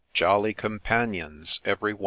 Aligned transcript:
Jolly 0.15 0.55
companions 0.55 1.59
every 1.63 1.93
one 1.93 1.99